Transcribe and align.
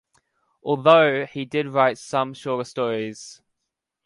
Although, 0.63 1.27
he 1.27 1.45
did 1.45 1.67
write 1.67 1.99
some 1.99 2.33
shorter 2.33 2.63
stories. 2.63 3.39